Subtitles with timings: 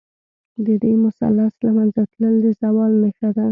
[0.65, 3.45] د دې مثلث له منځه تلل، د زوال نښه ده.